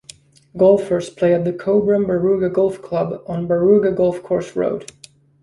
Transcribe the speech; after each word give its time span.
Golfers 0.57 1.11
play 1.11 1.31
at 1.35 1.45
the 1.45 1.53
Cobram 1.53 2.07
Barooga 2.07 2.51
Golf 2.51 2.81
Club 2.81 3.21
on 3.27 3.47
Barooga 3.47 3.95
Golf 3.95 4.23
Course 4.23 4.55
Road. 4.55 4.91